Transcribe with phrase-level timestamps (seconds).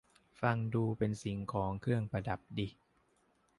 [0.41, 2.67] ฟังดูเป็นสิ่งของเครื่องประดับดี